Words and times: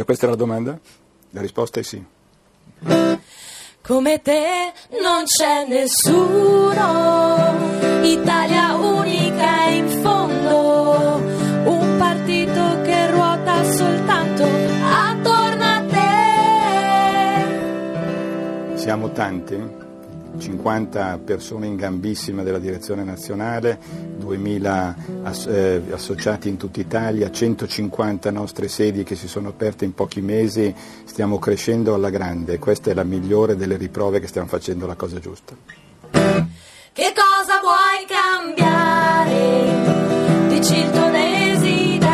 Già 0.00 0.06
questa 0.06 0.24
è 0.24 0.30
la 0.30 0.34
domanda? 0.34 0.80
La 1.32 1.42
risposta 1.42 1.78
è 1.78 1.82
sì. 1.82 2.02
Come 3.82 4.22
te 4.22 4.72
non 5.02 5.24
c'è 5.26 5.66
nessuno, 5.68 7.52
Italia 8.00 8.76
unica 8.76 9.64
in 9.68 9.86
fondo, 10.00 11.16
un 11.70 11.96
partito 11.98 12.80
che 12.80 13.10
ruota 13.10 13.62
soltanto 13.70 14.44
attorno 14.44 15.64
a 15.64 15.84
te. 18.70 18.78
Siamo 18.78 19.12
tanti, 19.12 19.62
50 20.38 21.20
persone 21.24 21.66
in 21.66 21.76
gambissima 21.76 22.42
della 22.42 22.58
direzione 22.58 23.04
nazionale, 23.04 23.78
2000 24.16 24.96
as- 25.22 25.46
eh, 25.46 25.82
associati 25.90 26.48
in 26.48 26.56
tutta 26.56 26.80
Italia, 26.80 27.30
150 27.30 28.30
nostre 28.30 28.68
sedi 28.68 29.02
che 29.02 29.16
si 29.16 29.28
sono 29.28 29.48
aperte 29.48 29.84
in 29.84 29.94
pochi 29.94 30.20
mesi, 30.20 30.74
stiamo 31.04 31.38
crescendo 31.38 31.94
alla 31.94 32.10
grande, 32.10 32.58
questa 32.58 32.90
è 32.90 32.94
la 32.94 33.04
migliore 33.04 33.56
delle 33.56 33.76
riprove 33.76 34.20
che 34.20 34.26
stiamo 34.26 34.48
facendo 34.48 34.86
la 34.86 34.94
cosa 34.94 35.18
giusta. 35.18 35.54
Che 36.92 37.14
cosa 37.14 37.60
vuoi 37.62 38.04
cambiare? 38.08 39.38
Dici 40.48 40.76
il 40.76 40.90
tuo 40.90 41.08
desiderio. 41.08 42.08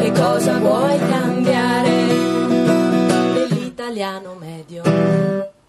Che 0.00 0.12
cosa 0.12 0.58
vuoi 0.58 0.98
cambiare 0.98 2.06
dell'italiano 3.34 4.34
medio? 4.38 5.59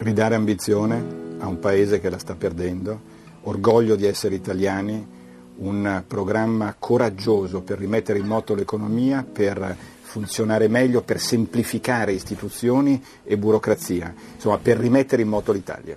Ridare 0.00 0.34
ambizione 0.34 1.36
a 1.38 1.46
un 1.46 1.58
paese 1.58 2.00
che 2.00 2.10
la 2.10 2.18
sta 2.18 2.34
perdendo, 2.34 3.00
orgoglio 3.42 3.96
di 3.96 4.06
essere 4.06 4.34
italiani, 4.34 5.18
un 5.58 6.02
programma 6.06 6.74
coraggioso 6.78 7.60
per 7.60 7.78
rimettere 7.78 8.18
in 8.18 8.26
moto 8.26 8.54
l'economia, 8.54 9.24
per 9.30 9.76
funzionare 10.00 10.68
meglio, 10.68 11.02
per 11.02 11.20
semplificare 11.20 12.12
istituzioni 12.12 13.02
e 13.24 13.36
burocrazia, 13.36 14.12
insomma 14.34 14.58
per 14.58 14.78
rimettere 14.78 15.22
in 15.22 15.28
moto 15.28 15.52
l'Italia. 15.52 15.96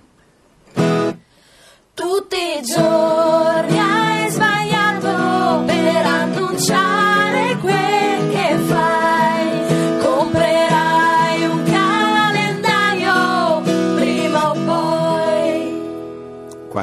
Tutti 1.94 2.36
i 2.36 2.62
giorni 2.62 2.93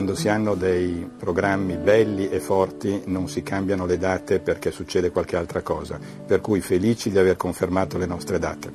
Quando 0.02 0.20
si 0.20 0.30
hanno 0.30 0.56
dei 0.56 1.08
programmi 1.16 1.78
belli 1.78 2.28
e 2.28 2.40
forti 2.40 3.04
non 3.06 3.30
si 3.30 3.44
cambiano 3.44 3.86
le 3.86 4.00
date 4.00 4.40
perché 4.40 4.72
succede 4.72 5.12
qualche 5.12 5.36
altra 5.36 5.62
cosa, 5.62 6.00
per 6.26 6.42
cui 6.42 6.60
felici 6.60 7.12
di 7.12 7.20
aver 7.20 7.38
confermato 7.38 8.00
le 8.00 8.08
nostre 8.08 8.40
date. 8.40 8.72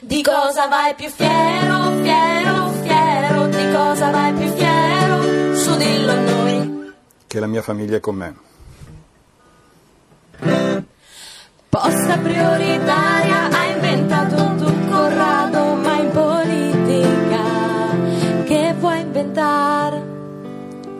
Di 0.00 0.22
cosa 0.22 0.68
vai 0.68 0.94
più 0.94 1.08
fiero, 1.08 1.96
fiero, 2.00 2.70
fiero? 2.80 3.46
Di 3.48 3.72
cosa 3.72 4.10
vai 4.10 4.32
più 4.34 4.48
fiero? 4.52 5.56
Su 5.56 5.76
dillo 5.76 6.12
a 6.12 6.20
noi. 6.20 6.92
Che 7.26 7.40
la 7.40 7.46
mia 7.48 7.62
famiglia 7.62 7.96
è 7.96 8.00
con 8.00 8.14
me. 8.14 8.36
Posta 11.68 12.18
prioritaria 12.18 13.17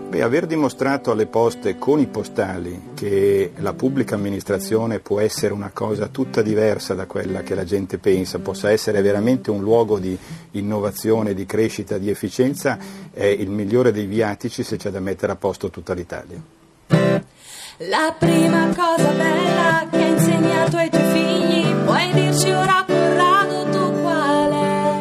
Beh, 0.09 0.23
aver 0.23 0.47
dimostrato 0.47 1.11
alle 1.11 1.27
poste 1.27 1.77
con 1.77 2.01
i 2.01 2.07
postali 2.07 2.93
che 2.95 3.53
la 3.57 3.75
pubblica 3.75 4.15
amministrazione 4.15 5.01
può 5.01 5.21
essere 5.21 5.53
una 5.53 5.69
cosa 5.71 6.07
tutta 6.09 6.41
diversa 6.41 6.95
da 6.95 7.05
quella 7.05 7.43
che 7.43 7.55
la 7.55 7.65
gente 7.65 7.99
pensa, 7.99 8.39
possa 8.39 8.71
essere 8.71 9.03
veramente 9.03 9.51
un 9.51 9.61
luogo 9.61 9.99
di 9.99 10.17
innovazione, 10.53 11.35
di 11.35 11.45
crescita, 11.45 11.99
di 11.99 12.09
efficienza, 12.09 12.79
è 13.13 13.27
il 13.27 13.51
migliore 13.51 13.93
dei 13.93 14.07
viatici 14.07 14.63
se 14.63 14.79
c'è 14.79 14.89
da 14.89 14.99
mettere 14.99 15.33
a 15.33 15.37
posto 15.37 15.69
tutta 15.69 15.93
l'Italia. 15.93 16.41
La 16.89 18.17
prima 18.19 18.67
cosa 18.75 19.11
bella 19.11 19.89
che 19.91 19.97
hai 19.99 20.11
insegnato 20.11 20.77
ai 20.79 20.89
tuoi 20.89 21.03
figli, 21.13 21.85
puoi 21.85 22.13
dirci 22.15 22.51
ora 22.51 22.83
Corrado 22.87 23.65
tu 23.71 24.01
qual 24.01 24.53
è? 24.53 24.97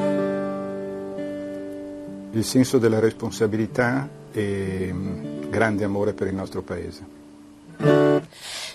Il 2.34 2.44
senso 2.44 2.78
della 2.78 3.00
responsabilità 3.00 4.26
e 4.38 4.90
mm, 4.94 5.50
grande 5.50 5.84
amore 5.84 6.14
per 6.14 6.28
il 6.28 6.36
nostro 6.36 6.62
paese. 6.62 7.16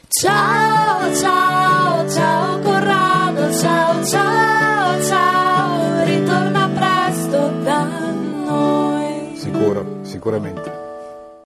Ciao, 0.08 1.14
ciao, 1.14 2.08
ciao 2.08 2.58
Corrado, 2.58 3.52
ciao, 3.52 4.04
ciao, 4.04 5.02
ciao, 5.02 6.04
ritorna 6.04 6.68
presto 6.68 7.48
da 7.62 7.84
noi. 7.84 9.36
Sicuro, 9.36 10.00
sicuramente. 10.02 10.91